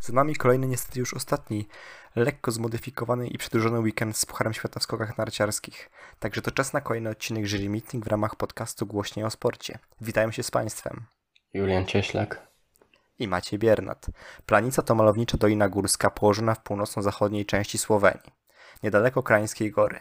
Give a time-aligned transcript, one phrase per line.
[0.00, 1.68] Za nami kolejny, niestety już ostatni,
[2.16, 5.90] lekko zmodyfikowany i przedłużony weekend z Pucharem Świata w skokach narciarskich.
[6.18, 9.78] Także to czas na kolejny odcinek Jury Meeting w ramach podcastu Głośniej o Sporcie.
[10.00, 11.04] Witam się z Państwem.
[11.54, 12.48] Julian Cieślak.
[13.18, 14.06] I Maciej Biernat.
[14.46, 18.32] Planica to malownicza dolina górska położona w północno-zachodniej części Słowenii,
[18.82, 20.00] niedaleko Krańskiej Gory.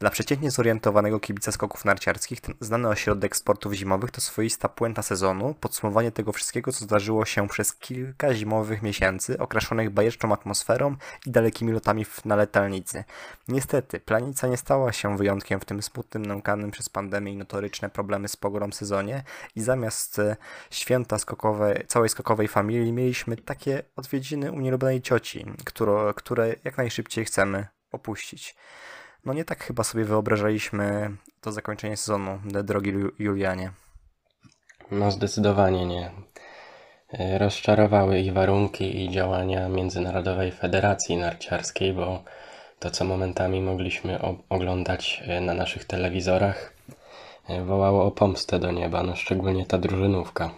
[0.00, 5.54] Dla przeciętnie zorientowanego kibica skoków narciarskich ten znany ośrodek sportów zimowych to swoista puenta sezonu,
[5.60, 11.72] podsumowanie tego wszystkiego, co zdarzyło się przez kilka zimowych miesięcy, okraszonych bajeczną atmosferą i dalekimi
[11.72, 13.04] lotami na letalnicy.
[13.48, 18.28] Niestety, planica nie stała się wyjątkiem w tym smutnym, nękanym przez pandemię i notoryczne problemy
[18.28, 19.22] z pogodą sezonie
[19.56, 20.36] i zamiast e,
[20.70, 27.24] święta skokowe, całej skokowej familii mieliśmy takie odwiedziny u nielubionej cioci, które, które jak najszybciej
[27.24, 28.56] chcemy opuścić.
[29.24, 33.72] No nie tak chyba sobie wyobrażaliśmy to zakończenie sezonu, drogi Julianie.
[34.90, 36.10] No zdecydowanie nie.
[37.12, 42.22] E, rozczarowały i warunki i działania Międzynarodowej Federacji Narciarskiej, bo
[42.78, 46.72] to co momentami mogliśmy oglądać e, na naszych telewizorach
[47.48, 50.50] e, wołało o pomstę do nieba, no szczególnie ta drużynówka.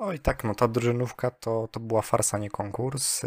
[0.00, 3.22] Oj tak, no ta drużynówka to, to była farsa, nie konkurs.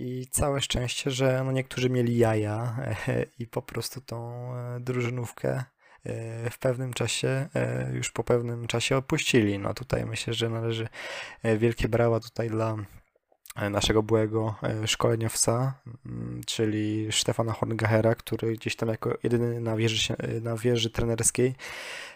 [0.00, 2.76] I całe szczęście, że no niektórzy mieli jaja
[3.38, 5.64] i po prostu tą e, drużynówkę
[6.04, 9.58] e, w pewnym czasie, e, już po pewnym czasie opuścili.
[9.58, 10.88] No tutaj myślę, że należy
[11.58, 12.76] wielkie brawa tutaj dla
[13.70, 14.54] naszego byłego
[14.86, 15.74] szkoleniowca,
[16.06, 21.54] mm, czyli Stefana Horngachera, który gdzieś tam jako jedyny na wieży, na wieży trenerskiej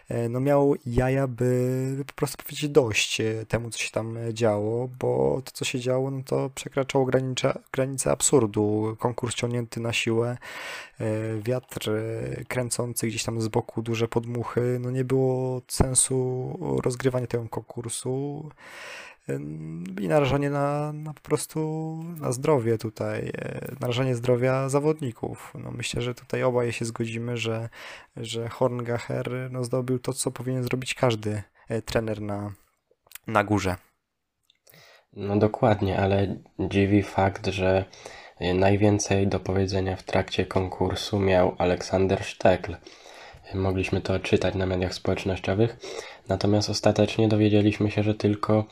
[0.09, 4.89] E, no miał jaja, by, po prostu powiedzieć dość e, temu, co się tam działo,
[4.99, 8.95] bo to, co się działo, no to przekraczało granicze, granice absurdu.
[8.99, 10.37] Konkurs ciągnięty na siłę,
[10.99, 11.05] e,
[11.41, 11.91] wiatr
[12.47, 18.49] kręcący gdzieś tam z boku duże podmuchy, no nie było sensu rozgrywania tego konkursu
[20.01, 21.59] i narażanie na, na po prostu
[22.17, 25.53] na zdrowie tutaj, e, narażanie zdrowia zawodników.
[25.63, 27.69] No myślę, że tutaj obaj się zgodzimy, że,
[28.17, 32.53] że Horngacher no zdobył to, co powinien zrobić każdy e, trener na,
[33.27, 33.75] na górze.
[35.13, 37.85] No dokładnie, ale dziwi fakt, że
[38.53, 42.75] najwięcej do powiedzenia w trakcie konkursu miał Aleksander Sztekl.
[43.53, 45.77] Mogliśmy to czytać na mediach społecznościowych,
[46.27, 48.65] natomiast ostatecznie dowiedzieliśmy się, że tylko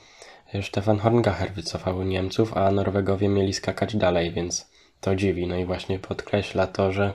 [0.62, 4.70] Stefan Horngacher wycofał Niemców, a Norwegowie mieli skakać dalej, więc
[5.02, 5.48] to dziwi.
[5.48, 7.14] No i właśnie podkreśla to, że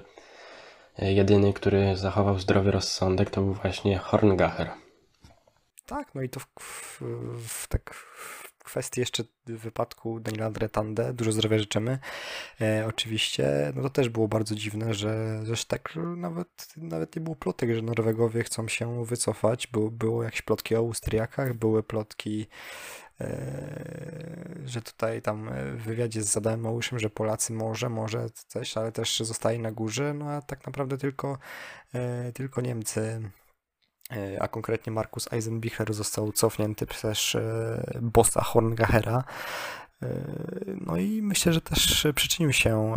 [0.99, 4.71] jedyny, który zachował zdrowy rozsądek, to był właśnie Horngacher.
[5.87, 7.01] Tak, no i to w, w,
[7.49, 11.99] w tak w kwestii jeszcze wypadku Daniela Dretande, dużo zdrowia życzymy.
[12.61, 17.37] E, oczywiście, no to też było bardzo dziwne, że, że tak nawet, nawet nie było
[17.37, 19.67] plotek, że Norwegowie chcą się wycofać.
[19.67, 22.47] Było, było jakieś plotki o Austriakach, były plotki
[23.08, 23.08] E,
[24.65, 29.19] że tutaj tam w wywiadzie z Adamem Małyszem, że Polacy może, może coś, ale też
[29.21, 31.39] zostaje na górze, no a tak naprawdę tylko,
[31.95, 33.31] e, tylko Niemcy
[34.11, 37.33] e, a konkretnie Markus Eisenbichler został cofnięty przez
[38.01, 39.25] bossa Horngachera.
[40.81, 42.95] No i myślę, że też przyczynił się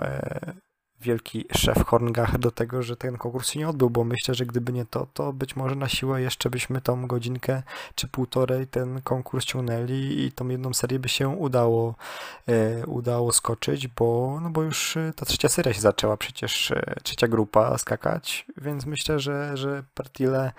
[1.02, 4.74] wielki szef Horngach do tego, że ten konkurs się nie odbył, bo myślę, że gdyby
[4.74, 7.64] nie to, to być może na siłę jeszcze byśmy tą godzinkę
[7.96, 11.96] czy półtorej ten konkurs ciągnęli i tą jedną serię by się udało,
[12.48, 16.96] e, udało skoczyć, bo, no bo już e, ta trzecia seria się zaczęła, przecież e,
[17.04, 20.52] trzecia grupa skakać, więc myślę, że, że Partile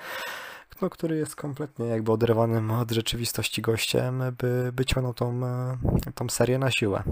[0.83, 5.77] no, który jest kompletnie jakby oderwanym od rzeczywistości gościem, by, by ciągnął tą, e,
[6.15, 7.03] tą serię na siłę.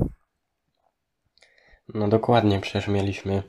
[1.95, 3.43] No dokładnie, przecież mieliśmy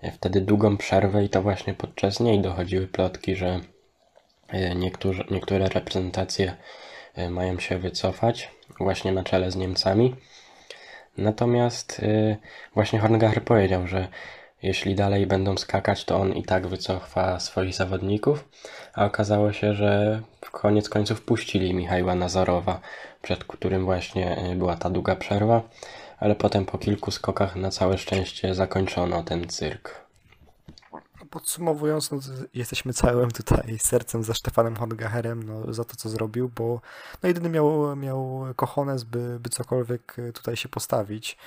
[0.00, 3.60] e, wtedy długą przerwę i to właśnie podczas niej dochodziły plotki, że
[4.48, 4.74] e,
[5.30, 6.56] niektóre, reprezentacje
[7.14, 10.14] e, mają się wycofać właśnie na czele z Niemcami.
[11.18, 12.02] Natomiast
[12.74, 14.08] właśnie Horngacher powiedział, że
[14.62, 18.48] jeśli dalej będą skakać, to on i tak wycofa swoich zawodników,
[18.94, 22.80] a okazało się, że w koniec końców puścili Michała Nazarowa,
[23.22, 25.62] przed którym właśnie była ta długa przerwa
[26.18, 30.06] ale potem po kilku skokach na całe szczęście zakończono ten cyrk.
[31.30, 32.18] Podsumowując, no,
[32.54, 36.80] jesteśmy całym tutaj sercem za Stefanem Horngacherem no, za to, co zrobił, bo
[37.22, 41.38] no, jedyny miał, miał kochones, by, by cokolwiek tutaj się postawić.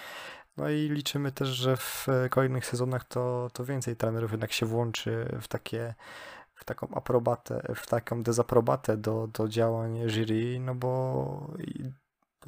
[0.57, 5.37] No i liczymy też, że w kolejnych sezonach to, to więcej trenerów jednak się włączy
[5.41, 5.93] w takie
[6.55, 11.53] w taką aprobatę, w taką dezaprobatę do, do działań jury, no bo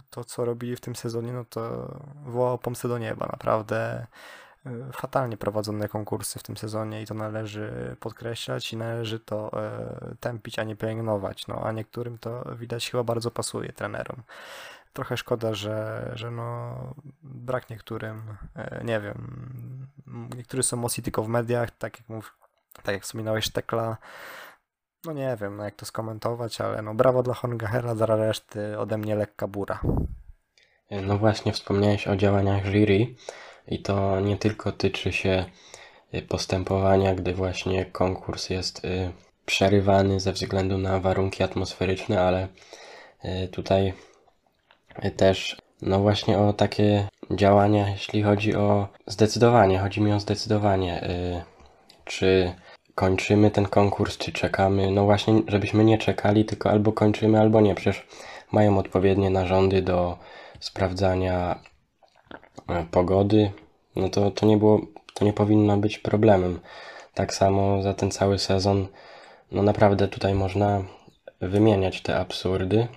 [0.10, 1.92] to, co robili w tym sezonie, no to
[2.26, 3.26] wołało pomstę do nieba.
[3.32, 4.08] Naprawdę
[4.66, 10.16] e, fatalnie prowadzone konkursy w tym sezonie i to należy podkreślać i należy to e,
[10.20, 11.48] tępić, a nie pielęgnować.
[11.48, 14.24] No, a niektórym to widać chyba bardzo pasuje trenerom.
[14.94, 16.76] trochę szkoda, że, że no
[17.24, 19.88] brak niektórym, e, nie wiem,
[20.36, 22.38] niektórzy są mocni tylko w mediach, tak jak mów,
[22.84, 23.98] tak jak wspominałeś Tekla,
[25.06, 28.98] no nie wiem, no jak to skomentować, ale no brawo dla Hongahera, dla reszty ode
[28.98, 29.80] mnie lekka bura.
[30.92, 33.16] No właśnie wspomniałeś o działaniach jury
[33.68, 35.46] i to nie tylko tyczy się
[36.14, 39.12] y, postępowania, gdy właśnie konkurs jest y,
[39.46, 42.48] przerywany ze względu na warunki atmosferyczne, ale
[43.26, 43.94] y, tutaj
[45.18, 51.10] też no właśnie o takie działania, jeśli chodzi o zdecydowanie, chodzi mi o zdecydowanie,
[52.06, 52.54] czy
[52.96, 54.92] kończymy ten konkurs, czy czekamy.
[54.92, 57.76] No właśnie, żebyśmy nie czekali, tylko albo kończymy, albo nie.
[57.76, 58.08] Przecież
[58.52, 60.18] mają odpowiednie narządy do
[60.60, 61.60] sprawdzania
[62.70, 63.52] e, pogody.
[63.96, 64.82] No to, to nie było,
[65.14, 66.60] to nie powinno być problemem.
[67.14, 68.88] Tak samo za ten cały sezon,
[69.52, 70.84] no naprawdę tutaj można
[71.42, 72.88] wymieniać te absurdy.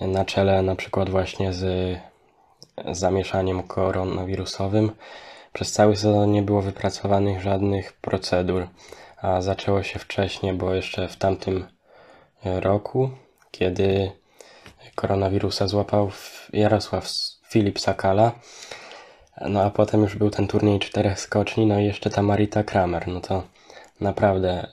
[0.00, 1.98] Na czele na przykład właśnie z
[2.92, 4.90] zamieszaniem koronawirusowym
[5.52, 8.68] przez cały sezon nie było wypracowanych żadnych procedur,
[9.16, 11.66] a zaczęło się wcześniej, bo jeszcze w tamtym
[12.44, 13.10] roku,
[13.50, 14.12] kiedy
[14.94, 16.10] koronawirusa złapał
[16.52, 17.08] Jarosław
[17.48, 18.32] Filip Sakala,
[19.40, 23.08] no a potem już był ten turniej czterech skoczni, no i jeszcze ta Marita Kramer,
[23.08, 23.42] no to
[24.00, 24.66] naprawdę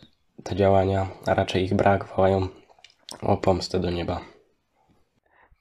[0.43, 2.47] te działania, a raczej ich brak, wołają
[3.21, 4.21] o pomstę do nieba.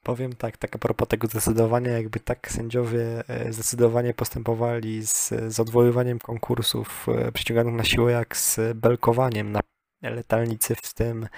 [0.09, 5.61] Powiem tak, tak a propos tego zdecydowania, jakby tak sędziowie e, zdecydowanie postępowali z, z
[5.61, 9.61] odwoływaniem konkursów e, przyciąganych na siłę, jak z belkowaniem na
[10.03, 11.29] letalnicy w tym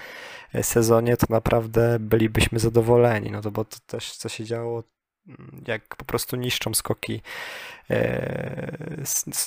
[0.53, 3.31] e, sezonie, to naprawdę bylibyśmy zadowoleni.
[3.31, 4.83] No to bo to też co się działo,
[5.27, 7.21] mm, jak po prostu niszczą skoki,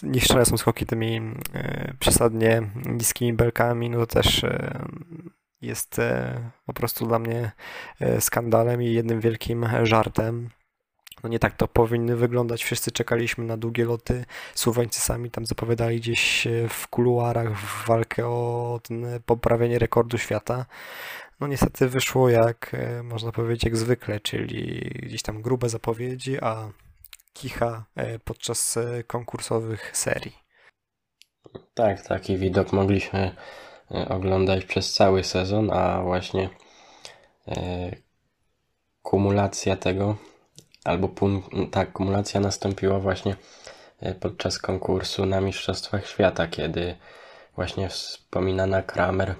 [0.03, 1.20] niszczone są skoki tymi
[1.99, 4.44] przesadnie niskimi belkami, no to też
[5.65, 7.53] jest e, po prostu dla mnie
[8.01, 10.51] e, skandalem i jednym wielkim żartem.
[11.23, 12.65] No nie tak to powinny wyglądać.
[12.65, 14.25] Wszyscy czekaliśmy na długie loty.
[14.55, 17.49] Słoweńcy sami tam zapowiadali gdzieś e, w kuluarach
[17.87, 18.81] walkę o
[19.27, 20.67] poprawienie rekordu świata.
[21.41, 26.71] No niestety wyszło jak, można powiedzieć, jak zwykle, czyli gdzieś tam grube zapowiedzi, a
[27.33, 27.85] kicha
[28.25, 30.39] podczas konkursowych serii.
[31.75, 33.37] Tak, taki widok mogliśmy
[34.09, 36.51] oglądać przez cały sezon, a właśnie
[37.49, 37.91] e,
[39.03, 40.17] kumulacja tego,
[40.85, 41.09] albo
[41.71, 43.37] tak, kumulacja nastąpiła właśnie
[44.01, 46.97] e, podczas konkursu na Mistrzostwach Świata, kiedy
[47.57, 49.35] właśnie wspominana Kramer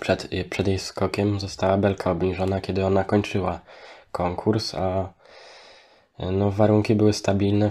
[0.00, 3.60] przed, przed jej skokiem została belka obniżona, kiedy ona kończyła
[4.12, 5.12] konkurs, a
[6.18, 7.70] no, warunki były stabilne,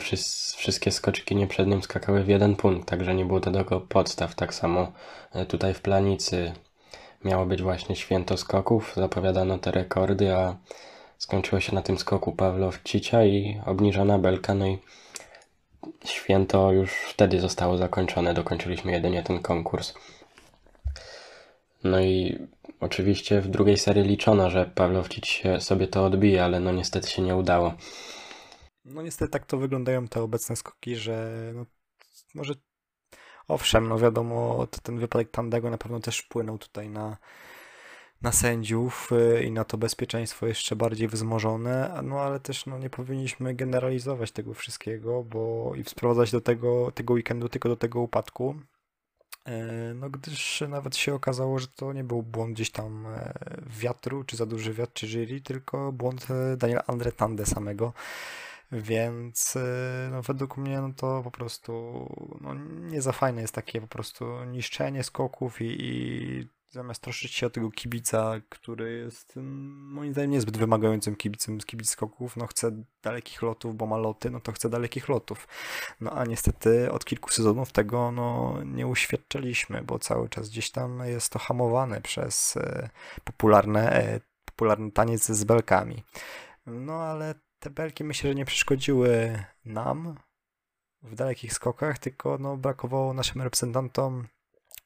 [0.56, 4.36] wszystkie skoczki nie przed nim skakały w jeden punkt, także nie było do tego podstaw.
[4.36, 4.92] Tak samo
[5.34, 6.54] e, tutaj w Planicy
[7.24, 10.58] miało być właśnie święto skoków, zapowiadano te rekordy, a
[11.18, 14.78] skończyło się na tym skoku Pawlowcicia i obniżona belka, no i
[16.06, 19.94] święto już wtedy zostało zakończone, dokończyliśmy jedynie ten konkurs.
[21.84, 22.40] No i
[22.80, 27.36] oczywiście w drugiej serii liczono, że Pawlowcic sobie to odbije, ale no niestety się nie
[27.36, 27.74] udało.
[28.86, 31.66] No niestety tak to wyglądają te obecne skoki, że no,
[32.36, 32.54] może
[33.48, 37.18] owszem, no wiadomo, ten wypadek Tandego na pewno też wpłynął tutaj na,
[38.22, 42.90] na sędziów y, i na to bezpieczeństwo jeszcze bardziej wzmożone, no ale też no, nie
[42.90, 48.56] powinniśmy generalizować tego wszystkiego, bo i sprowadzać do tego, tego weekendu tylko do tego upadku.
[49.46, 53.34] E, no gdyż nawet się okazało, że to nie był błąd gdzieś tam e,
[53.68, 57.94] wiatru, czy za duży wiatr, czy jury, tylko błąd e, Daniela Andre samego.
[58.74, 59.60] Więc y,
[60.12, 61.72] no, według mnie no, to po prostu
[62.42, 62.54] no,
[62.90, 67.50] nie za fajne jest takie po prostu niszczenie skoków i, i zamiast troszczyć się o
[67.50, 73.76] tego kibica, który jest moim zdaniem niezbyt wymagającym kibicem kibic skoków, no chce dalekich lotów,
[73.76, 75.48] bo ma loty, no to chce dalekich lotów.
[76.02, 81.00] No a niestety od kilku sezonów tego no, nie uświadczyliśmy, bo cały czas gdzieś tam
[81.06, 82.90] jest to hamowane przez e,
[83.24, 86.04] popularne, e, popularny taniec z belkami.
[86.66, 90.20] No ale te belki myślę, że nie przeszkodziły nam
[91.04, 94.28] w dalekich skokach, tylko no, brakowało naszym reprezentantom,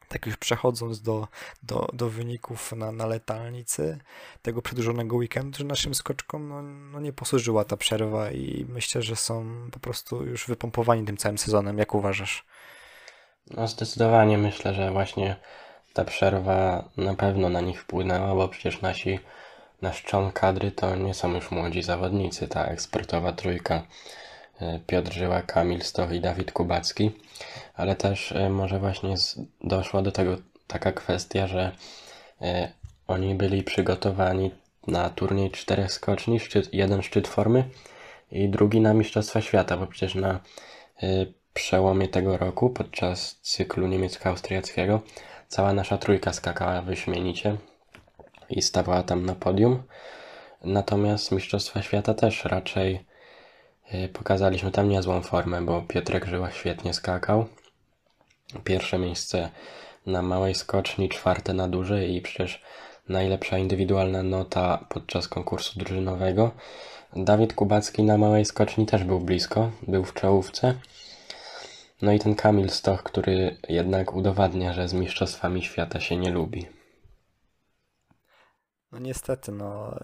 [0.08, 1.28] tak już przechodząc do,
[1.64, 4.00] do, do wyników na, na letalnicy
[4.42, 9.16] tego przedłużonego weekendu, że naszym skoczkom no, no nie posłużyła ta przerwa i myślę, że
[9.16, 11.78] są po prostu już wypompowani tym całym sezonem.
[11.78, 12.46] Jak uważasz?
[13.52, 15.36] No zdecydowanie myślę, że właśnie
[15.94, 19.20] ta przerwa na pewno na nich wpłynęła, bo przecież nasi
[19.82, 23.84] Nasz człon kadry to nie są już młodzi zawodnicy, ta eksportowa trójka
[24.62, 27.12] e, Piotr Żyła, Kamil Stoch i Dawid Kubacki,
[27.76, 29.16] ale też e, może właśnie
[29.62, 31.72] doszła do tego taka kwestia, że
[32.42, 32.72] e,
[33.08, 34.52] oni byli przygotowani
[34.88, 37.64] na turniej czterech skoczni, szczyt, jeden szczyt formy
[38.32, 40.40] i drugi na Mistrzostwa Świata, bo przecież na
[41.54, 45.02] przełomie tego roku, podczas cyklu niemiecko-austriackiego,
[45.48, 47.58] cała nasza trójka skakała wyśmienicie
[48.50, 49.84] i stawała tam na podium.
[50.64, 53.06] Natomiast Mistrzostwa Świata też raczej
[53.94, 57.46] y, pokazaliśmy tam niezłą formę, bo Piotrek Żyła świetnie skakał.
[58.64, 59.50] Pierwsze miejsce
[60.06, 62.62] na małej skoczni, czwarte na dużej i przecież
[63.10, 66.52] najlepsza indywidualna nota podczas konkursu drużynowego.
[67.16, 70.74] Dawid Kubacki na małej skoczni też był blisko, był w czołówce.
[72.02, 76.77] No i ten Kamil Stoch, który jednak udowadnia, że z mistrzostwami świata się nie lubi.
[78.92, 80.00] No niestety, no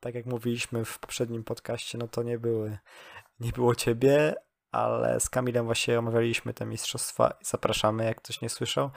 [0.00, 2.78] tak jak mówiliśmy w poprzednim podcaście, no to nie były,
[3.40, 4.34] nie było ciebie,
[4.70, 8.90] ale z Kamilem właśnie omawialiśmy te mistrzostwa i zapraszamy, jak ktoś nie słyszał.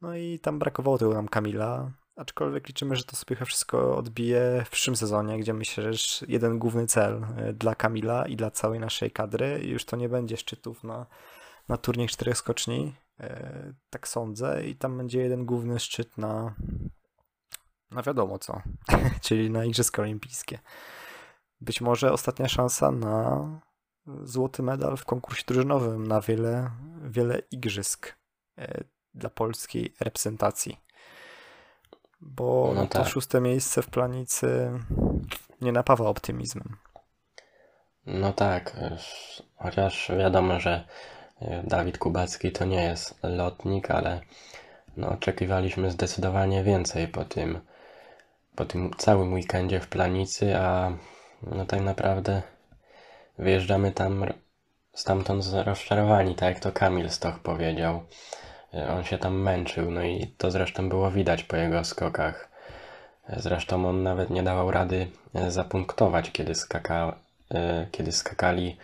[0.00, 4.70] No i tam brakowało tego nam Kamila, aczkolwiek liczymy, że to sobie wszystko odbije w
[4.70, 9.10] przyszłym sezonie, gdzie myślę, że jeden główny cel e, dla Kamila i dla całej naszej
[9.10, 11.06] kadry już to nie będzie szczytów na,
[11.68, 16.54] na turniej czterech skoczni, e, tak sądzę, i tam będzie jeden główny szczyt na,
[17.90, 18.62] na wiadomo co,
[19.24, 20.58] czyli na Igrzyska Olimpijskie.
[21.60, 23.46] Być może ostatnia szansa na
[24.22, 26.70] złoty medal w konkursie drużynowym na wiele,
[27.02, 28.14] wiele igrzysk
[28.58, 30.80] e, dla polskiej reprezentacji.
[32.20, 33.02] Bo no tak.
[33.02, 34.70] to szóste miejsce w planicy
[35.60, 36.76] nie napawa optymizmem.
[38.06, 38.76] No tak,
[39.56, 40.84] chociaż wiadomo, że
[41.40, 44.20] e, Dawid Kubacki to nie jest lotnik, ale
[44.96, 47.60] no, oczekiwaliśmy zdecydowanie więcej po tym,
[48.56, 50.92] po tym całym weekendzie w planicy, a
[51.42, 52.42] no tak naprawdę
[53.38, 54.24] wyjeżdżamy tam
[54.94, 58.02] stamtąd rozczarowani, tak jak to Kamil Stoch powiedział.
[58.74, 62.48] E, on się tam męczył, no i to zresztą było widać po jego skokach.
[63.28, 67.24] E, zresztą on nawet nie dawał rady e, zapunktować, kiedy, skaka,
[67.92, 68.76] kiedy skakali,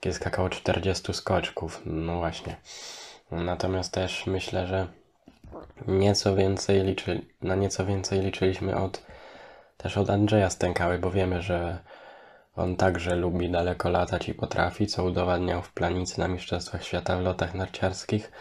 [0.00, 1.82] kiedy skakało 40 skoczków.
[1.86, 2.56] No właśnie.
[3.30, 4.86] Natomiast też myślę, że
[5.86, 9.06] nieco więcej liczy, na nieco więcej liczyliśmy od
[9.76, 11.78] też od Andrzeja Stękały, bo wiemy, że
[12.54, 17.22] on także lubi daleko latać i potrafi, co udowadniał w planicy na Mistrzostwach Świata w
[17.22, 18.32] lotach narciarskich.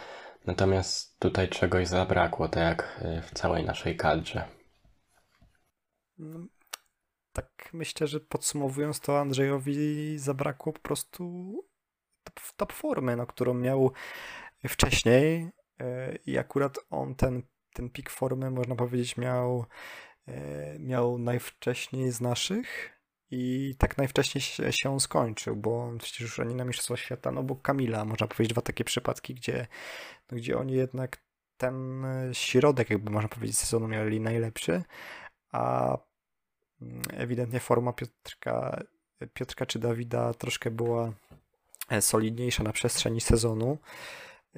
[0.45, 4.43] Natomiast tutaj czegoś zabrakło, tak jak y, w całej naszej kadrze.
[6.17, 6.39] No,
[7.33, 11.53] tak myślę, że podsumowując to Andrzejowi zabrakło po prostu
[12.23, 13.91] top, top formy, no, którą miał
[14.67, 15.49] wcześniej
[16.25, 17.43] i akurat on ten,
[17.73, 19.65] ten pik formy można powiedzieć miał,
[20.27, 20.33] y,
[20.79, 22.97] miał najwcześniej z naszych
[23.31, 24.41] i tak najwcześniej
[24.71, 28.53] się on skończył, bo przecież już oni na Mistrzostwa Świata, no bo Kamila, można powiedzieć,
[28.53, 29.67] dwa takie przypadki, gdzie,
[30.31, 31.17] no gdzie oni jednak
[31.57, 34.83] ten środek, jakby można powiedzieć, sezonu mieli najlepszy,
[35.51, 35.97] a
[36.81, 38.83] mm, ewidentnie forma Piotrka,
[39.33, 41.13] Piotrka czy Dawida troszkę była
[41.89, 43.77] e, solidniejsza na przestrzeni sezonu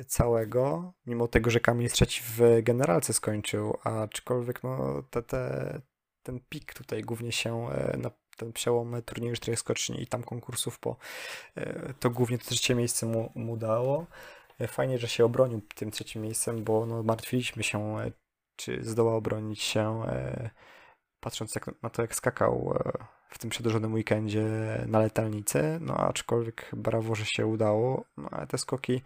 [0.07, 5.81] całego, mimo tego, że Kamil trzeci w generalce skończył, aczkolwiek no, te, te,
[6.23, 10.79] ten pik tutaj głównie się e, na ten przełom turnieju czterech skoczni i tam konkursów
[10.79, 10.97] po,
[11.55, 14.05] e, to głównie to trzecie miejsce mu, mu dało.
[14.59, 17.97] E, fajnie, że się obronił tym trzecim miejscem, bo no, martwiliśmy się,
[18.55, 20.03] czy zdoła obronić się,
[21.19, 22.73] patrząc jak, na to, jak skakał
[23.29, 24.45] w tym przedłużonym weekendzie
[24.87, 29.01] na letalnicy, no aczkolwiek brawo, że się udało, no ale te skoki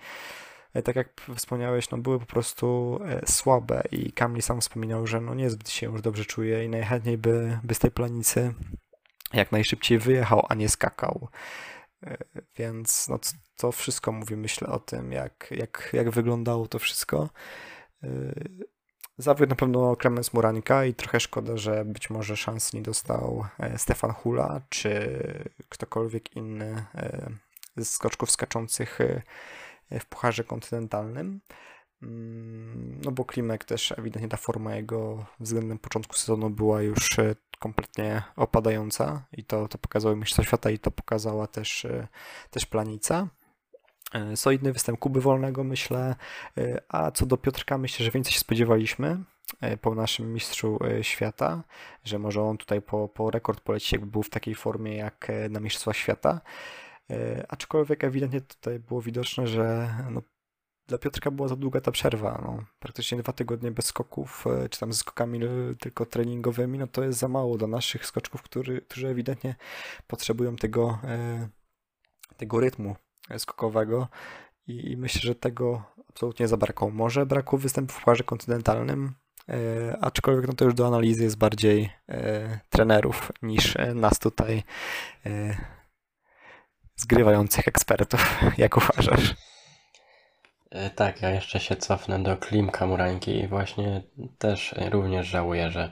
[0.82, 5.70] tak jak wspomniałeś, no były po prostu słabe i Kamli sam wspominał, że no niezbyt
[5.70, 8.54] się już dobrze czuje i najchętniej by, by z tej planicy
[9.34, 11.28] jak najszybciej wyjechał, a nie skakał.
[12.04, 12.18] E,
[12.56, 13.20] więc no,
[13.58, 17.30] to wszystko mówi, myślę o tym, jak, jak, jak wyglądało to wszystko.
[18.04, 18.10] E,
[19.18, 23.78] zawiódł na pewno Klemens Murańka i trochę szkoda, że być może szans nie dostał e,
[23.78, 25.20] Stefan Hula czy
[25.70, 26.86] ktokolwiek inny
[27.78, 29.00] z skoczków skaczących
[30.00, 31.40] w Pucharze Kontynentalnym.
[32.04, 37.36] Mm, no bo Klimek też ewidentnie ta forma jego względem początku sezonu była już e,
[37.60, 42.08] kompletnie opadająca i to, to pokazało Mistrzostwa Świata i to pokazała też, e,
[42.52, 43.28] też Planica.
[44.14, 46.16] E, solidny występ Kuby Wolnego myślę,
[46.90, 49.24] a co do Piotrka myślę, że więcej się spodziewaliśmy
[49.82, 51.64] po naszym mistrzu świata,
[52.04, 55.60] że może on tutaj po, po rekord poleci, jakby był w takiej formie jak na
[55.60, 56.42] Mistrzostwa Świata.
[57.48, 60.22] Aczkolwiek ewidentnie tutaj było widoczne, że no,
[60.88, 62.42] dla Piotrka była za długa ta przerwa.
[62.46, 62.64] No.
[62.80, 65.40] Praktycznie dwa tygodnie bez skoków, e, czy tam z skokami
[65.80, 69.56] tylko treningowymi, no to jest za mało dla naszych skoczków, który, którzy ewidentnie
[70.08, 71.48] potrzebują tego, e,
[72.38, 72.96] tego rytmu
[73.38, 74.08] skokowego
[74.68, 76.90] i, myślę, że tego absolutnie zabrakło.
[76.90, 79.14] Może braku występu w parze kontynentalnym,
[80.02, 81.90] aczkolwiek no to już do analizy jest bardziej
[82.70, 84.64] trenerów niż nas tutaj
[86.96, 88.40] zgrywających ekspertów.
[88.58, 89.34] Jak uważasz?
[90.72, 94.02] E, tak, ja jeszcze się cofnę do Klimka Murańki i właśnie
[94.38, 95.92] też również żałuję, że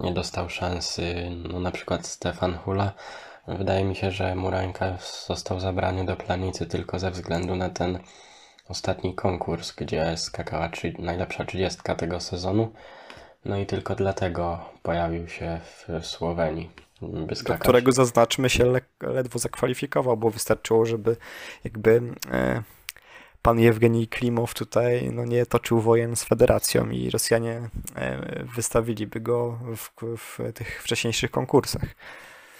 [0.00, 2.92] nie dostał szansy, no na przykład Stefan Hula.
[3.48, 7.98] Wydaje mi się, że Murańka został zabrany do planicy tylko ze względu na ten
[8.68, 12.72] ostatni konkurs, gdzie skakała czy, najlepsza trzydziestka tego sezonu.
[13.44, 15.60] No i tylko dlatego pojawił się
[15.98, 16.70] w Słowenii.
[17.46, 21.16] Do którego zaznaczmy się le ledwo zakwalifikował, bo wystarczyło, żeby
[21.64, 22.62] jakby e,
[23.42, 29.58] pan Jewgenij Klimow tutaj no, nie toczył wojen z federacją i Rosjanie e, wystawiliby go
[29.76, 31.84] w, w tych wcześniejszych konkursach.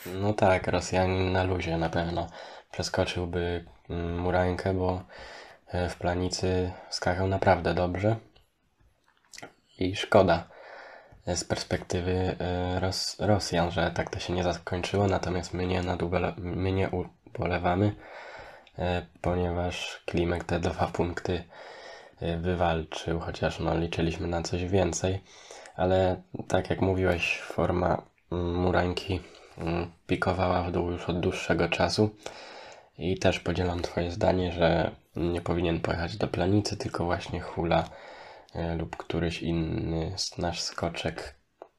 [0.06, 2.26] No tak, Rosjanin na luzie na pewno.
[2.72, 5.04] Przeskoczyłby mm, Murańkę, bo
[5.66, 8.16] e, w planicy skakał naprawdę dobrze.
[9.78, 10.49] I szkoda
[11.34, 12.36] z perspektywy
[12.80, 15.82] Ros Rosjan, że tak to się nie zakończyło, natomiast my nie,
[16.36, 17.94] my nie ubolewamy
[18.80, 21.44] E, ponieważ Klimek te dwa punkty
[22.20, 25.20] e, wywalczył, chociaż no, liczyliśmy na coś więcej,
[25.76, 29.20] ale tak jak mówiłeś, forma mm, Murańki
[29.58, 32.10] mm, pikowała w dół już od dłuższego czasu.
[32.98, 37.84] I też podzielam Twoje zdanie, że nie powinien pojechać do Planicy, tylko właśnie Hula e,
[38.78, 41.34] lub któryś inny nasz skoczek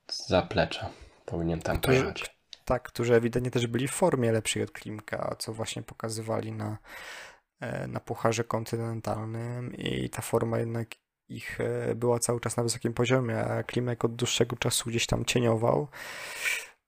[0.08, 0.90] z zaplecza
[1.26, 5.84] powinien tam pojechać tak, którzy ewidentnie też byli w formie lepszej od Klimka, co właśnie
[5.84, 6.78] pokazywali na,
[7.60, 10.88] e, na Pucharze Kontynentalnym i ta forma jednak
[11.30, 15.26] ich e, była cały czas na wysokim poziomie, a Klimek od dłuższego czasu gdzieś tam
[15.26, 15.88] cieniował.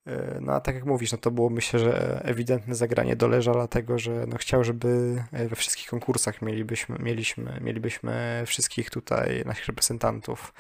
[0.07, 3.99] E, no a tak jak mówisz, no to było myślę, że ewidentne zagranie doleża, dlatego
[3.99, 10.53] że no chciał, żeby we wszystkich konkursach mielibyśmy, mieliśmy, mielibyśmy wszystkich tutaj naszych reprezentantów.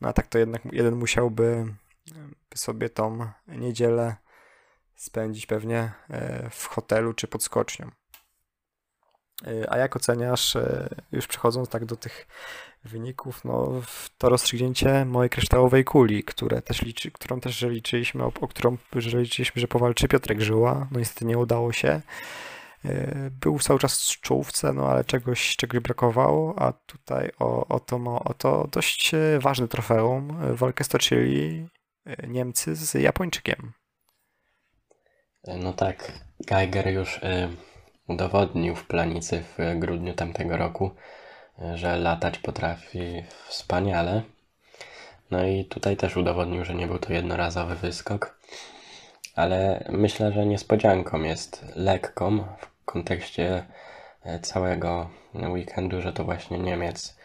[0.00, 1.74] No a tak to jednak jeden musiałby
[2.54, 4.16] sobie tą niedzielę
[4.98, 7.90] spędzić pewnie e, w hotelu czy pod skocznią.
[9.46, 12.26] E, a jak oceniasz, e, już przechodząc tak do tych
[12.84, 13.82] wyników, no
[14.18, 19.20] to rozstrzygnięcie mojej kryształowej kuli, które też liczy, którą też liczyliśmy, o, o którą że
[19.20, 22.00] liczyliśmy, że powalczy Piotrek Żyła, no niestety nie udało się.
[23.30, 28.20] Był cały czas w czołówce, no ale czegoś, czegoś brakowało, a tutaj o, o, to,
[28.24, 31.68] o to dość ważne trofeum walkę stoczyli
[32.28, 33.72] Niemcy z Japończykiem.
[35.46, 36.12] No tak,
[36.46, 37.20] Geiger już
[38.08, 40.90] udowodnił w planicy w grudniu tamtego roku,
[41.74, 44.22] że latać potrafi wspaniale.
[45.30, 48.38] No i tutaj też udowodnił, że nie był to jednorazowy wyskok,
[49.34, 53.64] ale myślę, że niespodzianką jest lekką w kontekście
[54.26, 57.18] y, całego weekendu, że to właśnie Niemiec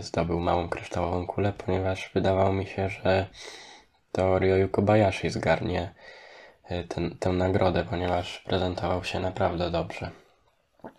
[0.00, 3.26] zdobył małą kryształową kulę, ponieważ wydawało mi się, że
[4.12, 5.94] to Ryoyu Kobayashi zgarnie
[6.72, 10.10] E, ten, tę nagrodę, ponieważ prezentował się naprawdę dobrze.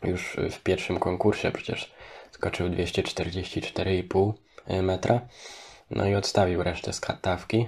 [0.03, 1.93] Już w pierwszym konkursie przecież
[2.33, 4.33] skoczył 244,5
[4.67, 5.21] e, metra,
[5.91, 7.67] no i odstawił resztę skatawki.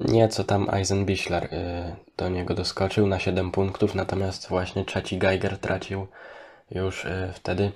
[0.00, 6.06] Nieco tam Eisenbichler e, do niego doskoczył na 7 punktów, natomiast właśnie trzeci Geiger tracił
[6.70, 7.72] już wtedy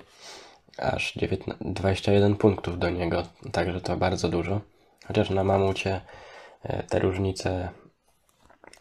[0.77, 4.61] aż 19, 21 punktów do niego, także to bardzo dużo.
[5.07, 6.01] Chociaż na mamucie
[6.89, 7.69] te różnice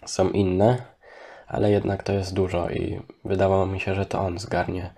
[0.06, 0.82] są inne,
[1.46, 4.90] ale jednak to jest dużo i wydawało mi się, że to on zgarnie e,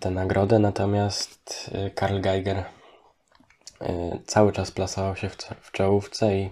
[0.00, 2.64] tę nagrodę, natomiast e, Karl Geiger e,
[4.26, 6.50] cały czas plasował się w czołówce i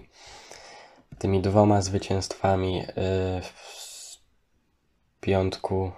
[1.17, 2.83] tymi dwoma zwycięstwami
[3.43, 4.17] w
[5.19, 5.91] piątku,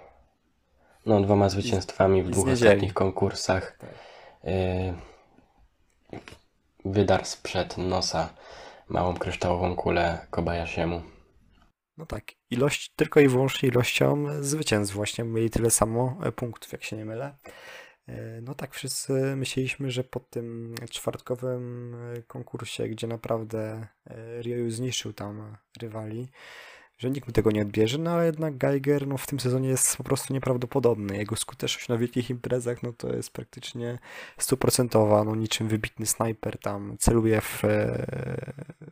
[1.06, 3.78] no dwoma zwycięstwami w dwóch ostatnich konkursach
[6.84, 8.28] wydarł sprzed nosa
[8.88, 11.02] małą kryształową kulę Kobayashiemu.
[11.96, 16.84] No tak, ilość, tylko i wyłącznie ilością zwycięstw właśnie mieli tyle samo e, punktów, jak
[16.84, 17.36] się nie mylę.
[18.08, 23.86] E, no tak, wszyscy myśleliśmy, że po tym czwartkowym e, konkursie, gdzie naprawdę
[24.40, 26.28] Ryoyu zniszczył tam rywali,
[26.98, 29.96] że nikt mu tego nie odbierze, no ale jednak Geiger no, w tym sezonie jest
[29.96, 31.16] po prostu nieprawdopodobny.
[31.16, 33.98] Jego skuteczność na wielkich imprezach no, to jest praktycznie
[34.38, 37.62] stuprocentowa, no niczym wybitny snajper tam celuje w,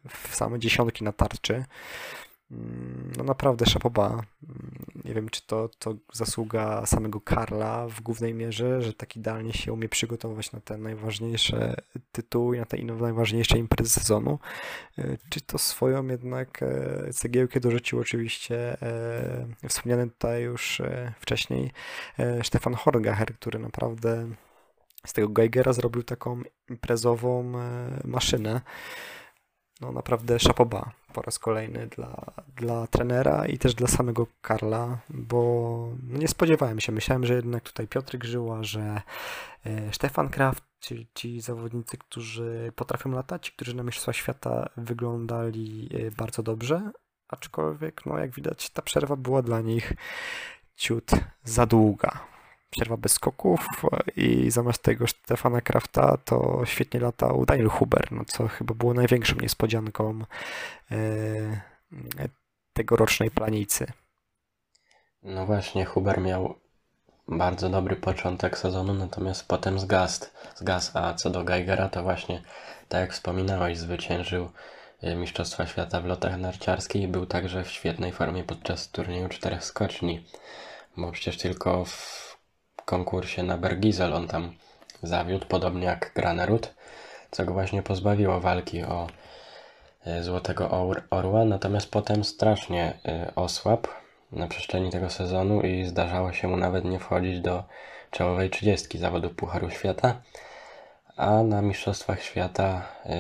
[0.09, 1.64] w same dziesiątki na tarczy.
[2.50, 4.06] Mm, no naprawdę szapoba.
[4.08, 9.52] Mm, nie wiem, czy to, to zasługa samego Karla w głównej mierze, że tak idealnie
[9.52, 11.74] się umie przygotować na te najważniejsze
[12.12, 14.38] tytuły, na te najważniejsze imprezy sezonu.
[14.98, 20.82] E, czy to swoją jednak e, cegiełkę dorzucił oczywiście e, wspomniany tutaj już
[21.20, 21.70] wcześniej
[22.42, 24.28] Stefan Horgacher, który naprawdę
[25.06, 27.52] z tego Geigera zrobił taką imprezową
[28.04, 28.61] maszynę.
[29.81, 32.25] No naprawdę szapoba po raz kolejny dla,
[32.57, 36.93] dla trenera i też dla samego Karla, bo nie spodziewałem się.
[36.93, 39.03] Myślałem, że jednak tutaj Piotr Grzyła, że
[39.93, 46.91] Stefan Kraft, czyli ci zawodnicy, którzy potrafią latać, którzy na Mistrzostwa Świata wyglądali bardzo dobrze,
[47.29, 49.93] aczkolwiek, no jak widać, ta przerwa była dla nich
[50.77, 51.11] ciut
[51.45, 52.38] za długa.
[52.70, 53.66] Przerwa bez skoków
[54.16, 59.37] i zamiast tego Stefana Krafta to świetnie latał Daniel Huber, no co chyba było największą
[59.37, 60.20] niespodzianką
[60.90, 60.96] e,
[62.72, 63.92] tegorocznej planicy.
[65.22, 66.54] No właśnie, Huber miał
[67.28, 70.98] bardzo dobry początek sezonu, natomiast potem zgasł, zgasł.
[70.98, 72.42] A co do Geigera, to właśnie,
[72.88, 74.48] tak jak wspominałeś, zwyciężył
[75.04, 79.64] Y, Mistrzostwa Świata w lotach narciarskich i był także w świetnej formie podczas turnieju czterech
[79.64, 80.24] skoczni,
[80.96, 82.28] bo przecież tylko w
[82.88, 84.53] konkursie na Bergizel on tam
[85.03, 86.74] zawiódł, podobnie jak Granerud,
[87.31, 89.07] co go właśnie pozbawiło walki o
[90.07, 90.70] y, Złotego
[91.11, 92.98] Orła, natomiast potem strasznie
[93.29, 93.88] y, osłabł
[94.33, 97.64] na przestrzeni tego sezonu i zdarzało się mu nawet nie wchodzić do
[98.11, 100.22] czołowej trzydziestki zawodu Pucharu Świata.
[101.16, 103.11] A na Mistrzostwach Świata y,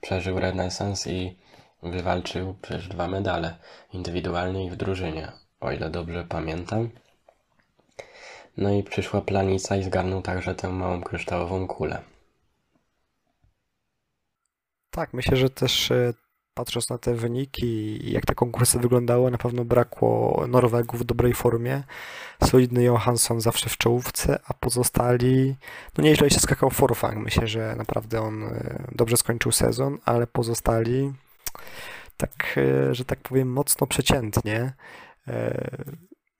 [0.00, 1.36] przeżył renesans i
[1.82, 3.54] wywalczył przecież dwa medale,
[3.92, 6.90] indywidualnie i w drużynie, o ile dobrze pamiętam.
[8.58, 12.02] No i przyszła planica i zgarnął także tę małą kryształową kulę.
[14.90, 16.14] Tak, myślę, że też y,
[16.54, 17.66] patrząc na te wyniki
[18.08, 21.82] i jak te konkursy wyglądały, na pewno brakło Norwegów w dobrej formie.
[22.44, 25.56] Solidny Johansson zawsze w czołówce, a pozostali,
[25.98, 27.16] no nieźle się skakał Forfang.
[27.24, 31.12] Myślę, że naprawdę on e, dobrze skończył sezon, ale pozostali
[32.16, 34.72] tak, e, że tak powiem, mocno przeciętnie.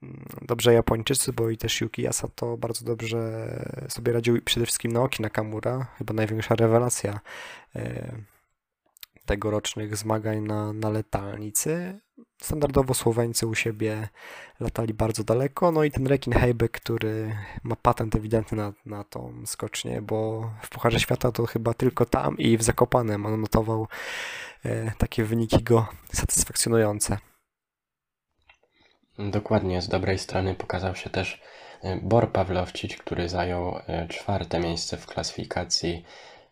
[0.02, 0.06] E,
[0.42, 3.48] dobrze Japończycy, bo i też Yuki Asato bardzo dobrze
[3.88, 7.20] sobie radził przede wszystkim Naoki Nakamura, chyba największa rewelacja
[9.28, 12.00] tegorocznych zmagań na, na letalnicy.
[12.42, 14.08] Standardowo Słoweńcy u siebie
[14.61, 19.42] latali bardzo daleko, no i ten rekin Heibeck, który ma patent ewidentny na, na tą
[19.46, 23.88] skocznię, bo w Pucharze Świata to chyba tylko tam i w Zakopanem on notował
[24.64, 27.18] e, takie wyniki go satysfakcjonujące.
[29.18, 31.40] Dokładnie, z dobrej strony pokazał się też
[31.83, 36.04] e, Bor Pawlowcic, który zajął e, czwarte miejsce w klasyfikacji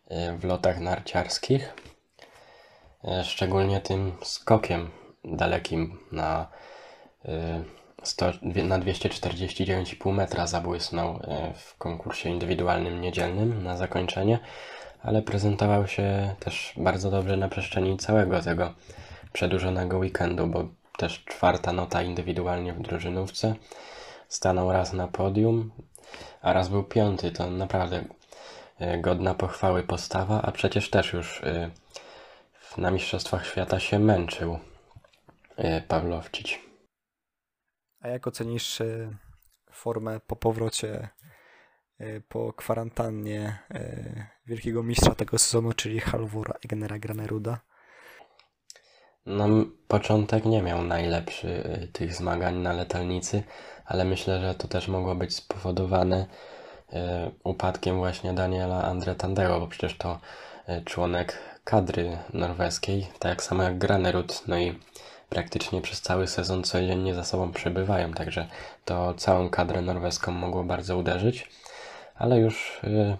[0.07, 1.73] e, w lotach narciarskich.
[3.23, 4.89] Szczególnie tym skokiem
[5.23, 6.47] dalekim na,
[8.03, 11.19] 100, e, na 249,5 metra zabłysnął
[11.55, 14.39] w konkursie indywidualnym niedzielnym na zakończenie,
[15.01, 18.73] ale prezentował się też bardzo dobrze na przestrzeni całego tego
[19.33, 23.55] przedłużonego weekendu, bo też czwarta nota indywidualnie w drużynówce.
[24.27, 25.71] Stanął raz na podium,
[26.41, 27.31] a raz był piąty.
[27.31, 28.03] To naprawdę
[29.01, 31.41] godna pochwały postawa, a przecież też już
[32.77, 34.59] na Mistrzostwach Świata się męczył
[35.55, 36.59] e, Pawlowcic.
[37.99, 39.17] A jak ocenisz e,
[39.71, 41.09] formę po powrocie
[41.99, 43.59] e, po kwarantannie
[44.45, 47.59] wielkiego mistrza tego sezonu, czyli Halvora Egnera Graneruda?
[49.27, 49.47] No,
[49.87, 53.43] początek nie miał najlepszy tych zmagań na letalnicy,
[53.85, 56.25] ale myślę, że to też mogło być spowodowane
[57.43, 60.19] upadkiem właśnie Daniela Andretandego, bo przecież to
[60.85, 64.79] członek kadry norweskiej, tak samo jak Granerud, no i
[65.29, 68.47] praktycznie przez cały sezon codziennie za sobą przebywają, także
[68.85, 71.49] to całą kadrę norweską mogło bardzo uderzyć,
[72.15, 73.17] ale już y,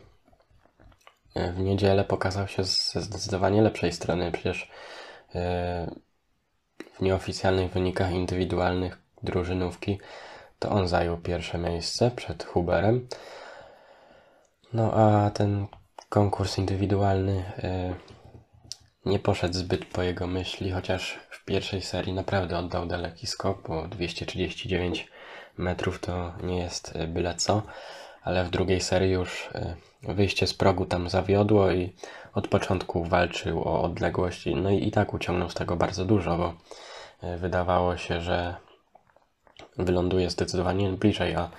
[1.39, 4.67] y, w niedzielę pokazał się ze zdecydowanie lepszej strony, przecież y,
[6.93, 9.99] w nieoficjalnych wynikach indywidualnych drużynówki
[10.59, 13.07] to on zajął pierwsze miejsce przed Huberem.
[14.73, 15.67] No a ten
[16.09, 17.43] konkurs indywidualny
[19.07, 23.87] nie poszedł zbyt po jego myśli, chociaż w pierwszej serii naprawdę oddał daleki skok, bo
[23.87, 25.07] 239
[25.57, 27.61] metrów to nie jest e, byle co,
[28.23, 31.93] ale w drugiej serii już e, wyjście z progu tam zawiodło i
[32.33, 36.53] od początku walczył o odległość, no i, i tak uciągnął z tego bardzo dużo, bo
[37.21, 38.55] e, wydawało się, że
[39.77, 41.49] wyląduje zdecydowanie bliżej, a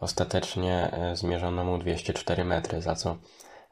[0.00, 3.16] ostatecznie zmierzono mu 204 metry, za co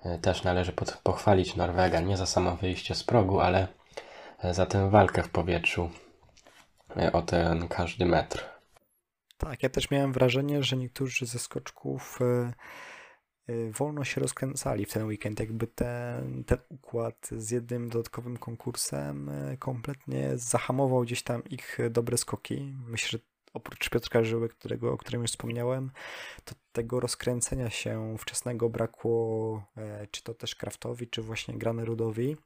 [0.04, 3.68] E, też należy pochwalić Norwega nie za samo wyjście z progu, ale
[4.42, 5.90] e, za tę walkę w powietrzu
[6.96, 8.44] e, o ten każdy metr.
[9.38, 12.18] Tak, ja też miałem wrażenie, że niektórzy ze skoczków
[13.70, 15.40] wolno się rozkręcali w ten weekend.
[15.40, 22.74] Jakby ten, ten układ z jednym dodatkowym konkursem kompletnie zahamował gdzieś tam ich dobre skoki.
[22.86, 23.18] Myślę, że
[23.54, 25.90] oprócz Piotrka Żyły, którego, o którym już wspomniałem,
[26.44, 32.36] to tego rozkręcenia się wczesnego brakło, e, czy to też Kraftowi, czy właśnie Granerudowi.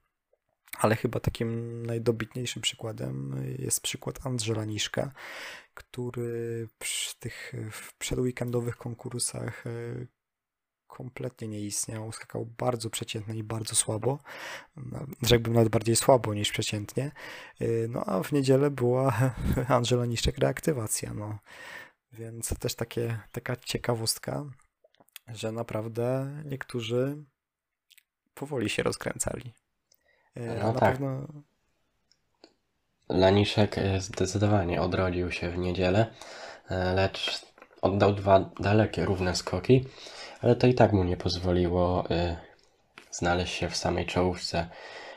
[0.78, 5.12] Ale chyba takim najdobitniejszym przykładem jest przykład Andrzela Niszka,
[5.74, 7.52] który przy tych
[7.98, 9.70] przedweekendowych konkursach e,
[10.88, 12.12] kompletnie nie istniał.
[12.12, 14.18] Skakał bardzo przeciętnie i bardzo słabo.
[15.22, 17.12] Rzekłbym nawet bardziej słabo niż przeciętnie.
[17.60, 19.32] Y, no a w niedzielę była
[19.68, 21.14] Angela Niszczek reaktywacja.
[21.14, 21.38] No.
[22.12, 24.44] Więc też takie, taka ciekawostka,
[25.28, 27.24] że naprawdę niektórzy
[28.34, 29.52] powoli się rozkręcali.
[30.36, 30.92] Y, no na tak.
[30.92, 31.26] pewno
[33.08, 36.06] Laniszek y, zdecydowanie odrodził się w niedzielę,
[36.94, 37.48] lecz
[37.82, 39.84] oddał dwa dalekie, równe skoki
[40.40, 42.36] ale to i tak mu nie pozwoliło y,
[43.10, 44.68] znaleźć się w samej czołówce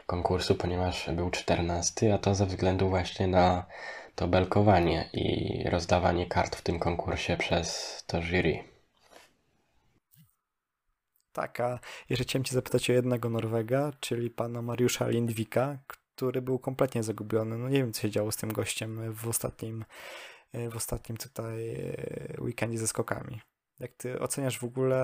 [0.06, 3.66] konkursu, ponieważ był 14, a to ze względu właśnie na
[4.16, 8.64] to belkowanie i rozdawanie kart w tym konkursie przez to jury.
[11.34, 11.80] Tak, a
[12.10, 17.58] jeszcze chciałem Cię zapytać o jednego Norwega, czyli pana Mariusza Lindwika, który był kompletnie zagubiony.
[17.58, 19.86] No nie wiem, co się działo z tym gościem w ostatnim,
[20.72, 23.42] w ostatnim tutaj e, weekendzie ze skokami.
[23.82, 25.02] Jak ty oceniasz w ogóle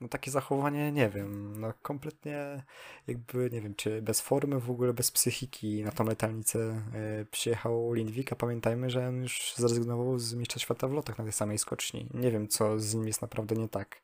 [0.00, 2.62] no takie zachowanie, nie wiem, no kompletnie
[3.06, 7.92] jakby, nie wiem, czy bez formy, w ogóle bez psychiki na tą letalnicę yy, przyjechał
[7.92, 11.58] Lindwik, a pamiętajmy, że on już zrezygnował z mistrza świata w lotach na tej samej
[11.58, 12.08] skoczni.
[12.14, 14.00] Nie wiem, co z nim jest naprawdę nie tak.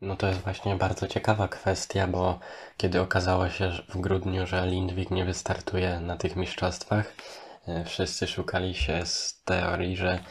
[0.00, 2.40] No to jest właśnie bardzo ciekawa kwestia, bo
[2.76, 7.14] kiedy okazało się w grudniu, że Lindwik nie wystartuje na tych mistrzostwach,
[7.66, 10.24] yy, wszyscy szukali się z teorii, że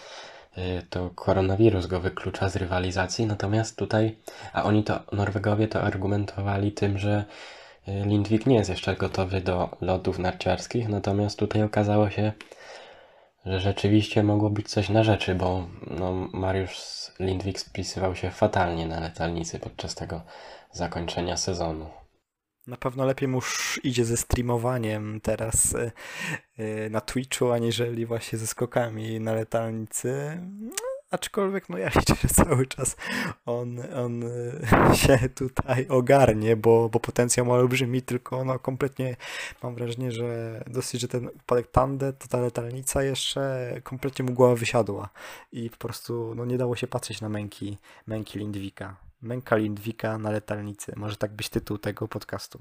[0.89, 4.15] to koronawirus go wyklucza z rywalizacji, natomiast tutaj,
[4.53, 7.25] a oni to, Norwegowie to argumentowali tym, że
[7.87, 12.31] y, Lindwik nie jest jeszcze gotowy do lotów narciarskich, natomiast tutaj okazało się,
[13.45, 18.99] że rzeczywiście mogło być coś na rzeczy, bo no, Mariusz Lindwik spisywał się fatalnie na
[18.99, 20.21] letalnicy podczas tego
[20.71, 22.04] zakończenia sezonu.
[22.67, 23.39] Na pewno lepiej mu
[23.83, 25.91] idzie ze streamowaniem teraz y,
[26.59, 30.41] y, na Twitchu, aniżeli właśnie ze skokami na letalnicy.
[30.59, 30.71] No,
[31.11, 32.95] aczkolwiek no ja liczę, że cały czas
[33.45, 39.15] on, on y, się tutaj ogarnie, bo, bo potencjał ma olbrzymi, tylko no kompletnie
[39.63, 44.55] mam wrażenie, że dosyć, że ten upadek Tande, to ta letalnica jeszcze kompletnie mu głowa
[44.55, 45.09] wysiadła
[45.51, 49.04] i po prostu no nie dało się patrzeć na męki, męki Lindwika.
[49.21, 50.93] Męka Lindwika na letalnicy.
[50.95, 52.59] Może tak być tytuł tego podcastu.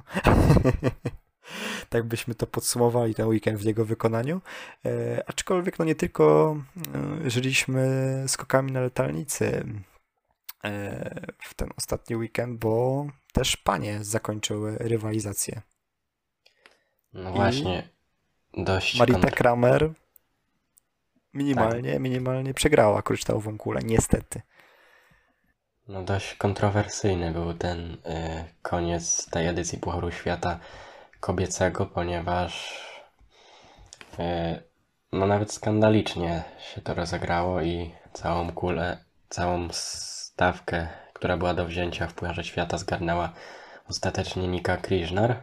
[1.88, 4.40] tak byśmy to podsumowali ten weekend w jego wykonaniu.
[4.85, 6.57] E, aczkolwiek no nie tylko
[7.25, 9.64] e, żyliśmy skokami na letalnicy
[10.64, 15.62] e, w ten ostatni weekend, bo też panie zakończyły rywalizację.
[17.12, 17.88] No właśnie,
[18.55, 18.99] dość.
[18.99, 19.93] Marita Kramer
[21.35, 22.03] minimalnie, tak.
[22.03, 24.43] minimalnie przegrała kryształową kulę, niestety.
[25.88, 27.97] No dość kontrowersyjny był ten y,
[28.62, 30.59] koniec tej edycji Pucharu Świata
[31.20, 32.81] kobiecego, ponieważ
[34.18, 34.62] y,
[35.12, 42.07] no nawet skandalicznie się to rozegrało i całą kulę, całą stawkę, która była do wzięcia
[42.07, 43.33] w Pucharze Świata zgarnęła
[43.88, 45.42] ostatecznie Nika Krishnar.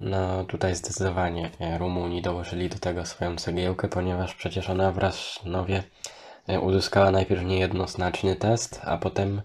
[0.00, 6.21] No tutaj zdecydowanie Rumuni dołożyli do tego swoją cegiełkę, ponieważ przecież ona w Rasznowie E,
[6.62, 9.42] uzyskała najpierw niejednoznaczny test, a potem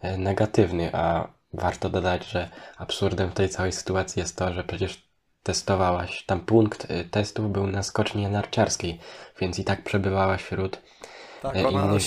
[0.00, 5.08] e, negatywny, a warto dodać, że absurdem w tej całej sytuacji jest to, że przecież
[5.42, 9.00] testowałaś, tam punkt e, testów był na skoczni narciarskiej,
[9.40, 10.82] więc i tak przebywałaś wśród
[11.42, 12.02] tak, innych...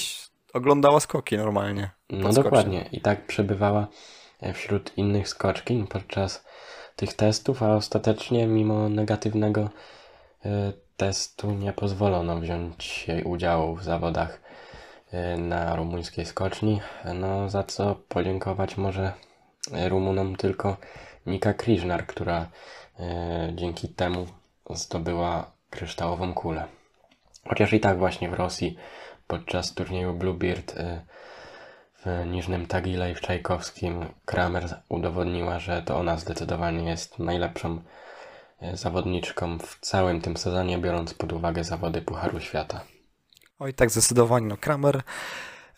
[0.53, 1.89] oglądała skoki normalnie.
[2.09, 3.87] No dokładnie, i tak przebywała
[4.53, 6.45] wśród innych skoczkin podczas
[6.95, 9.69] tych testów, a ostatecznie mimo negatywnego
[11.01, 14.41] testu nie pozwolono wziąć jej udziału w zawodach
[15.13, 16.81] y, na rumuńskiej skoczni,
[17.13, 19.13] no za co podziękować może
[19.89, 20.77] Rumunom tylko
[21.25, 22.41] Nika Krishnar, która
[22.99, 23.03] y,
[23.55, 24.25] dzięki temu
[24.69, 26.63] zdobyła kryształową kulę.
[27.49, 28.77] Chociaż i tak właśnie w Rosji
[29.27, 31.01] podczas turnieju Bluebeard y,
[32.05, 37.81] w Niżnym Tagile i w Czajkowskim Kramer udowodniła, że to ona zdecydowanie jest najlepszą
[38.61, 42.85] E, zawodniczką w całym tym sezonie, biorąc pod uwagę zawody Pucharu Świata.
[43.59, 44.47] Oj, tak zdecydowanie.
[44.47, 45.01] No, Kramer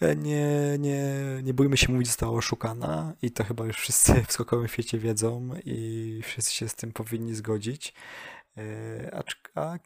[0.02, 0.48] e, nie,
[0.80, 1.04] nie,
[1.44, 5.50] nie bójmy się mówić, została oszukana i to chyba już wszyscy w skokowym świecie wiedzą
[5.66, 7.94] i wszyscy się z tym powinni zgodzić.
[8.58, 9.22] E,
[9.56, 9.78] a, a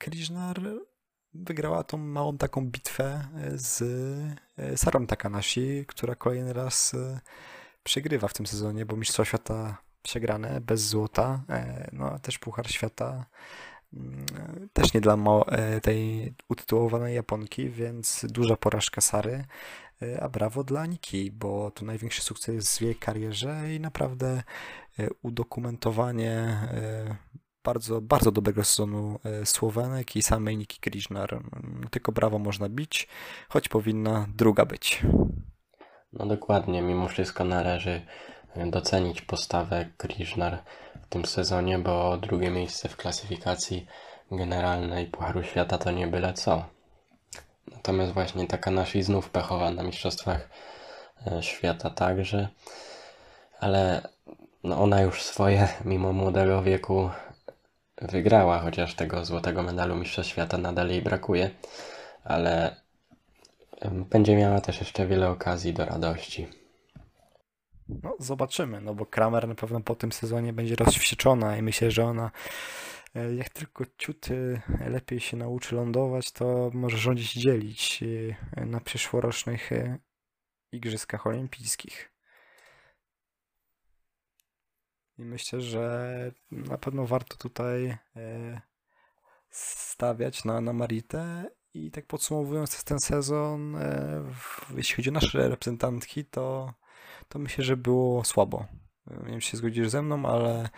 [1.34, 3.84] wygrała tą małą taką bitwę z
[4.76, 6.96] Sarą Takanashi, która kolejny raz
[7.84, 11.44] przegrywa w tym sezonie, bo Mistrzostwa Świata przegrane bez złota.
[11.50, 13.26] E, no też Puchar Świata
[13.94, 14.26] mm,
[14.74, 15.18] też nie dla
[15.82, 19.46] tej utytułowanej Japonki, więc duża porażka Sary,
[20.22, 24.44] a brawo dla Niki, bo to największy sukces w jej karierze i naprawdę
[25.22, 26.58] udokumentowanie
[27.64, 31.44] bardzo, bardzo dobrego sezonu Słowenek i samej Niki Krishnar.
[31.92, 33.08] Tylko brawo można bić,
[33.50, 35.04] choć powinna druga być.
[36.14, 38.02] No dokładnie, mimo wszystko należy
[38.56, 40.58] docenić postawę Krishnar
[41.02, 43.88] w tym sezonie, bo drugie miejsce w klasyfikacji
[44.32, 46.66] generalnej Pucharu Świata to nie byle co.
[47.72, 50.50] Natomiast właśnie taka nasi znów pechowa na Mistrzostwach
[51.28, 52.48] e, Świata także,
[53.60, 54.02] ale
[54.64, 57.10] no ona już swoje, mimo młodego wieku,
[58.02, 61.50] wygrała, chociaż tego złotego medalu Mistrzostw Świata nadal jej brakuje,
[62.24, 62.76] ale
[63.86, 66.48] będzie miała też jeszcze wiele okazji do radości.
[67.90, 72.06] No, zobaczymy, no bo Kramer na pewno po tym sezonie będzie rozwścieczona i myślę, że
[72.06, 72.32] ona
[73.16, 78.04] e, jak tylko ciuty lepiej się nauczy lądować, to może rządzić dzielić
[78.56, 80.00] e, na przyszłorocznych e,
[80.72, 82.12] Igrzyskach Olimpijskich.
[85.18, 87.98] I myślę, że na pewno warto tutaj
[89.50, 91.46] stawiać na, na Maritę.
[91.74, 93.78] I tak podsumowując ten sezon,
[94.76, 96.74] jeśli chodzi o nasze reprezentantki, to
[97.30, 98.66] to myślę, że było słabo.
[99.08, 100.70] Nie wiem, czy się zgodzisz ze mną, ale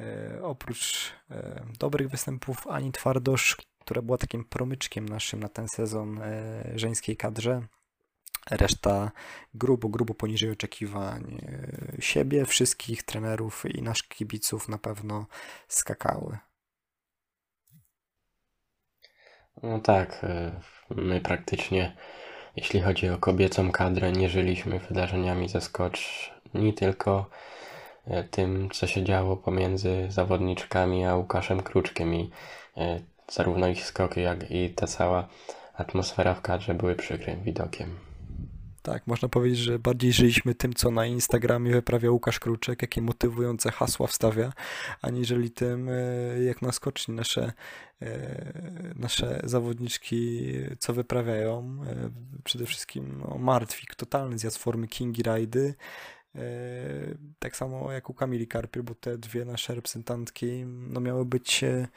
[0.00, 6.22] e, oprócz e, dobrych występów Ani Twardosz, która była takim promyczkiem naszym na ten sezon
[6.22, 7.66] e, żeńskiej kadrze,
[8.50, 9.10] reszta
[9.54, 11.40] grubo, grubo poniżej oczekiwań
[11.98, 15.26] siebie, wszystkich trenerów i naszych kibiców na pewno
[15.68, 16.38] skakały.
[19.62, 20.26] No tak,
[20.90, 21.96] my praktycznie
[22.56, 27.26] jeśli chodzi o kobiecą kadrę, nie żyliśmy wydarzeniami zaskoczni, tylko
[28.06, 32.30] e, tym, co się działo pomiędzy zawodniczkami a Łukaszem Kruczkiem i
[32.76, 35.28] e, zarówno ich skoki, jak i ta cała
[35.74, 38.13] atmosfera w kadrze były przykrym widokiem.
[38.84, 43.70] Tak, można powiedzieć, że bardziej żyliśmy tym, co na Instagramie wyprawia Łukasz Kruczek, jakie motywujące
[43.70, 44.52] hasła wstawia,
[45.02, 45.92] aniżeli tym, e,
[46.44, 47.52] jak na skoczni nasze,
[48.02, 48.52] e,
[48.96, 51.78] nasze zawodniczki co wyprawiają.
[51.86, 52.10] E,
[52.44, 55.74] przede wszystkim no, martwik, totalny zjazd formy Kingi Rajdy,
[57.38, 61.88] tak samo jak u Kamili Karpiel, bo te dwie nasze reprezentantki no, miały być e,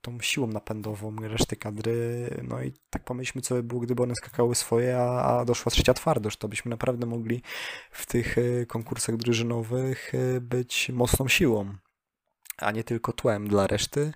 [0.00, 2.30] tą siłą napędową reszty kadry.
[2.42, 5.94] No i tak pomyślmy, co by było, gdyby one skakały swoje, a, a doszła trzecia
[5.94, 6.36] twardość.
[6.38, 7.42] To byśmy naprawdę mogli
[7.90, 11.74] w tych e, konkursach drużynowych być mocną siłą
[12.56, 14.12] a nie tylko tłem dla reszty.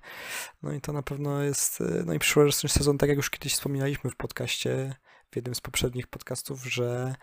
[0.63, 4.11] No i to na pewno jest, no i przyszłoroczny sezon, tak jak już kiedyś wspominaliśmy
[4.11, 4.95] w podcaście,
[5.31, 7.15] w jednym z poprzednich podcastów, że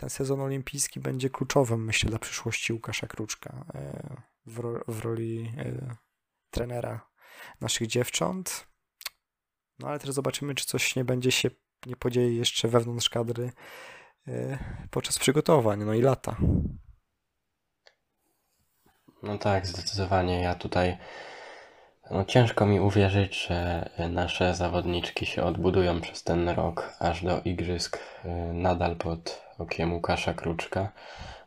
[0.00, 5.52] ten sezon olimpijski będzie kluczowym, myślę, dla przyszłości Łukasza Kruczka e, w, ro w roli
[5.58, 5.96] e,
[6.50, 7.10] trenera
[7.60, 8.66] naszych dziewcząt.
[9.78, 11.50] No ale też zobaczymy, czy coś nie będzie się,
[11.86, 13.52] nie podzieje jeszcze wewnątrz kadry
[14.28, 14.58] e,
[14.90, 16.36] podczas przygotowań, no i lata.
[19.22, 20.42] No tak, zdecydowanie.
[20.42, 20.98] Ja tutaj
[22.10, 27.98] no ciężko mi uwierzyć, że nasze zawodniczki się odbudują przez ten rok aż do igrzysk
[28.52, 30.92] nadal pod okiem Łukasza Kruczka,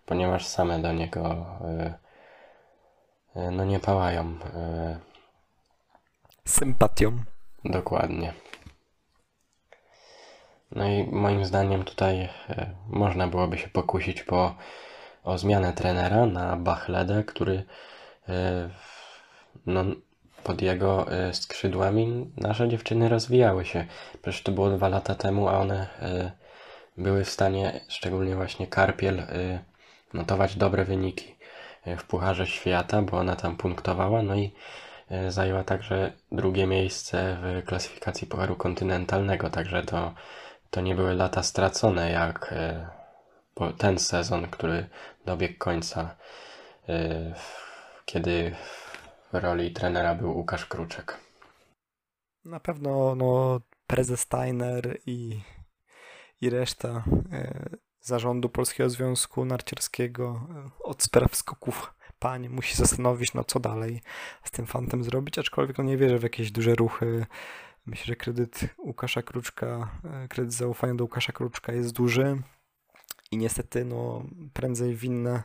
[0.06, 1.46] ponieważ same do niego
[3.36, 5.00] y, y, no nie pałają y,
[6.46, 7.24] sympatią.
[7.66, 8.34] Dokładnie.
[10.72, 12.30] No i moim zdaniem tutaj
[12.88, 14.56] można byłoby się pokusić po,
[15.24, 17.64] o zmianę trenera na Bachledę, który
[19.66, 19.84] no,
[20.44, 23.86] pod jego skrzydłami nasze dziewczyny rozwijały się.
[24.22, 25.88] Przecież to było dwa lata temu, a one
[26.98, 29.60] były w stanie, szczególnie właśnie Karpiel, y,
[30.14, 31.36] notować dobre wyniki
[31.88, 34.52] y, w Pucharze Świata, bo ona tam punktowała, no i
[35.12, 40.14] y, zajęła także drugie miejsce w klasyfikacji Pucharu Kontynentalnego, także to,
[40.70, 42.54] to nie były lata stracone jak
[43.78, 44.90] ten sezon, który
[45.26, 46.16] dobiegł końca,
[48.06, 48.56] kiedy
[49.34, 51.18] w roli trenera był Łukasz Kruczek.
[52.46, 55.42] Na pewno no, prezes Steiner i
[56.42, 57.70] i reszta e,
[58.02, 64.02] zarządu Polskiego Związku Narciarskiego e, od spraw skoków pań musi zastanowić, no co dalej
[64.44, 67.26] z tym fantem zrobić, aczkolwiek no nie wierzę w jakieś duże ruchy.
[67.86, 72.42] Myślę, że kredyt Łukasza Kruczka, e, kredyt zaufania do Łukasza Kruczka jest duży
[73.32, 75.44] i niestety no prędzej winne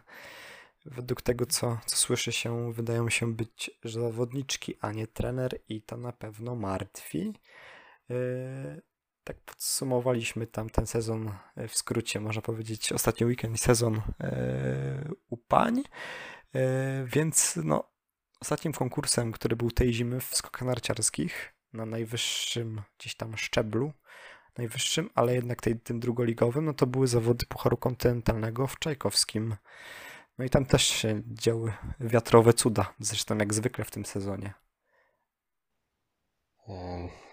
[0.84, 5.97] według tego, co, co słyszy się, wydają się być zawodniczki, a nie trener i to
[5.97, 7.34] na pewno martwi
[9.29, 15.09] tak podsumowaliśmy tam ten sezon e, w skrócie, można powiedzieć, ostatni weekend i sezon e,
[15.31, 15.83] u pań.
[16.55, 17.91] E, więc no,
[18.41, 23.93] ostatnim konkursem, który był tej zimy w skokach narciarskich na najwyższym gdzieś tam szczeblu,
[24.59, 29.57] najwyższym, ale jednak tej, tym drugoligowym, no to były zawody Pucharu Kontynentalnego w Czajkowskim.
[30.39, 34.55] No i tam też się działy wiatrowe cuda, zresztą jak zwykle w tym sezonie.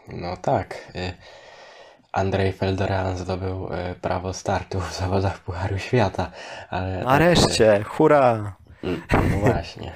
[0.08, 0.92] No tak.
[2.16, 6.32] Andrzej Feldoran zdobył y, prawo startu w zawodach Pucharu Świata,
[6.70, 7.04] ale...
[7.04, 8.56] Nareszcie, hurra!
[8.84, 9.02] Mm,
[9.32, 9.92] no właśnie.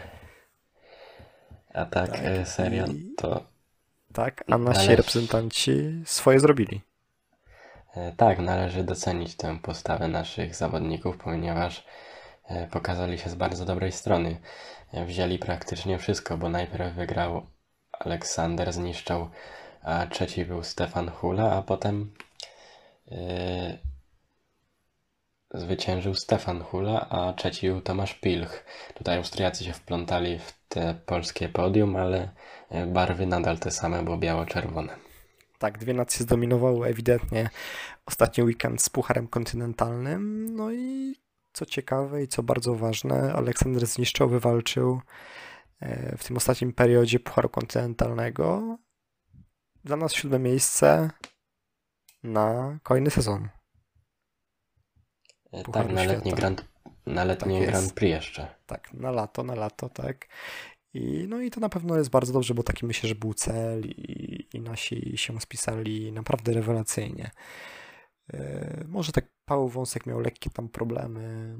[1.73, 2.85] A tak, tak serio,
[3.17, 3.43] to...
[4.13, 4.95] Tak, a nasi należy...
[4.95, 6.81] reprezentanci swoje zrobili.
[8.17, 11.85] Tak, należy docenić tę postawę naszych zawodników, ponieważ
[12.71, 14.37] pokazali się z bardzo dobrej strony.
[14.93, 17.45] Wzięli praktycznie wszystko, bo najpierw wygrał
[17.99, 19.29] Aleksander zniszczał,
[19.81, 22.11] a trzeci był Stefan Hula, a potem
[23.07, 23.17] yy,
[25.53, 28.65] zwyciężył Stefan Hula, a trzeci był Tomasz Pilch.
[28.93, 32.29] Tutaj Austriacy się wplątali w te polskie podium, ale
[32.71, 34.95] yy, barwy nadal te same, bo biało-czerwone.
[35.59, 37.49] Tak, dwie nacje zdominowały ewidentnie
[38.05, 40.55] ostatni weekend z Pucharem Kontynentalnym.
[40.55, 41.15] No i
[41.53, 45.01] co ciekawe i co bardzo ważne, Aleksander zniszczył, wywalczył
[45.79, 48.77] E, w tym ostatnim periodzie Pucharu Kontynentalnego.
[49.83, 51.09] Dla nas siódme miejsce
[52.23, 53.49] na kolejny sezon.
[55.51, 56.65] E, tak, na letni, grand,
[57.05, 58.55] na letni tak Grand Prix jeszcze.
[58.65, 60.27] Tak, na lato, na lato, tak.
[60.93, 63.85] I, no i to na pewno jest bardzo dobrze, bo taki myślę, że był cel
[63.85, 67.31] i, i nasi się spisali naprawdę rewelacyjnie.
[68.33, 71.55] Yy, może tak Paweł Wąsek miał lekkie tam problemy,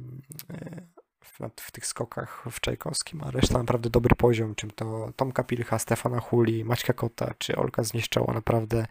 [0.49, 0.87] yy,
[1.21, 5.79] w, w tych skokach w Czajkowskim, a reszta naprawdę dobry poziom, czym to Tomka Pilcha,
[5.79, 8.85] Stefana Huli, Maćka Kota czy Olka Zniszczała, naprawdę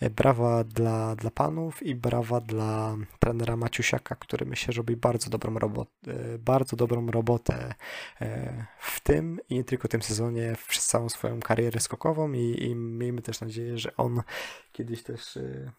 [0.00, 5.30] e, brawa dla, dla panów i brawa dla trenera Maciusiaka, który myślę, że robi bardzo
[5.30, 7.74] dobrą robotę, bardzo dobrą robotę
[8.20, 12.74] e, w tym i nie tylko tym sezonie, przez całą swoją karierę skokową i, i
[12.74, 14.22] miejmy też nadzieję, że on
[14.72, 15.72] kiedyś też e,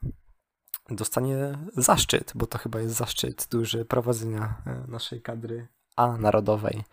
[0.90, 5.68] dostanie zaszczyt, bo to chyba jest zaszczyt duży prowadzenia naszej kadry
[5.98, 6.84] a narodowej.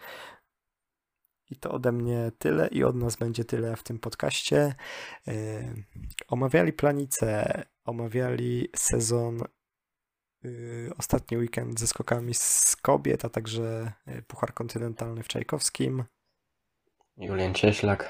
[1.51, 4.75] I to ode mnie tyle i od nas będzie tyle w tym podcaście.
[5.27, 5.35] Yy,
[6.29, 9.41] omawiali planicę, omawiali sezon
[10.43, 16.05] yy, ostatni weekend ze skokami z kobiet, a także yy, Puchar Kontynentalny w Czajkowskim.
[17.17, 18.09] Julian Cieślak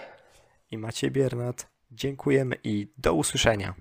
[0.71, 1.71] i Maciej Biernat.
[1.91, 3.75] Dziękujemy i do usłyszenia.